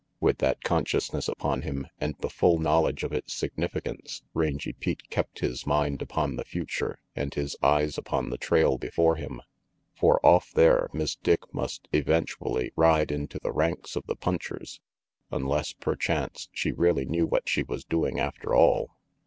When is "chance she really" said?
15.95-17.05